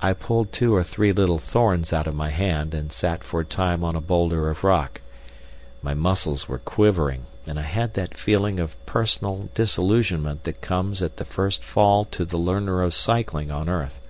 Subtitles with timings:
[0.00, 3.44] I pulled two or three little thorns out of my hand, and sat for a
[3.44, 5.02] time on a boulder of rock.
[5.82, 11.18] My muscles were quivering, and I had that feeling of personal disillusionment that comes at
[11.18, 14.00] the first fall to the learner of cycling on earth.